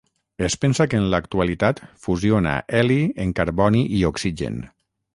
Es 0.45 0.53
pensa 0.63 0.87
que 0.93 0.99
en 1.01 1.05
l'actualitat 1.13 1.83
fusiona 2.07 2.55
heli 2.81 2.99
en 3.27 3.37
carboni 3.41 3.85
i 4.01 4.03
oxigen. 4.13 4.61